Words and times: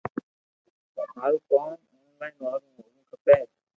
مارو 1.15 1.37
ڪوم 1.49 1.69
اونلائن 1.69 2.35
وارو 2.43 2.67
ھووُہ 2.75 3.03
کپي 3.09 3.37